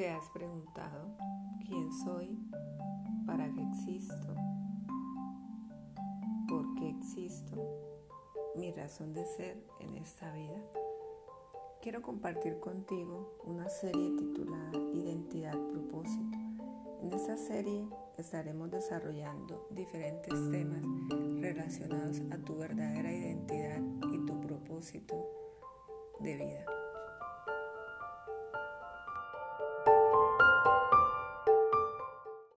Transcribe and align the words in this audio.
¿Te 0.00 0.08
has 0.08 0.30
preguntado 0.30 1.14
quién 1.66 1.92
soy? 1.92 2.34
¿Para 3.26 3.52
qué 3.52 3.60
existo? 3.60 4.34
¿Por 6.48 6.74
qué 6.76 6.88
existo? 6.88 7.62
Mi 8.56 8.72
razón 8.72 9.12
de 9.12 9.26
ser 9.26 9.62
en 9.78 9.98
esta 9.98 10.32
vida. 10.32 10.56
Quiero 11.82 12.00
compartir 12.00 12.58
contigo 12.60 13.36
una 13.44 13.68
serie 13.68 14.16
titulada 14.16 14.72
Identidad 14.94 15.58
Propósito. 15.68 16.38
En 17.02 17.12
esta 17.12 17.36
serie 17.36 17.84
estaremos 18.16 18.70
desarrollando 18.70 19.68
diferentes 19.68 20.32
temas 20.50 20.82
relacionados 21.42 22.22
a 22.30 22.38
tu 22.38 22.56
verdadera 22.56 23.12
identidad 23.12 23.82
y 24.14 24.24
tu 24.24 24.40
propósito 24.40 25.14
de 26.20 26.36
vida. 26.36 26.79